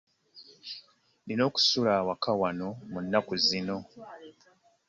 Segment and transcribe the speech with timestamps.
[1.21, 3.77] Nnina okusula awaka wano mu nnaku zino.